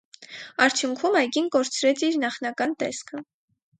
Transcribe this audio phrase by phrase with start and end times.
[0.65, 3.23] Արդյունքում՝ այգին կորցրեց իր նախնական տեսքը։